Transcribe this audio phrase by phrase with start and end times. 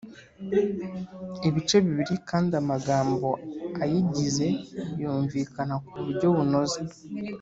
[1.47, 3.27] ibice bibiri kandi amagambo
[3.83, 4.47] ayigize
[4.99, 6.81] yumvikana ku buryo bunoze